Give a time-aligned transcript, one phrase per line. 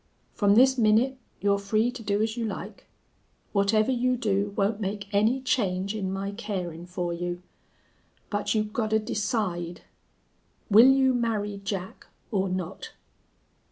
[0.33, 2.87] From this minnit you're free to do as you like.
[3.51, 7.43] Whatever you do won't make any change in my carin' fer you....
[8.31, 9.81] But you gotta decide.
[10.71, 12.93] Will you marry Jack or not?"